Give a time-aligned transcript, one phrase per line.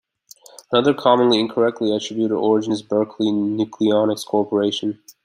[0.71, 4.99] Another common incorrectly attributed origin is Berkeley Nucleonics Corporation.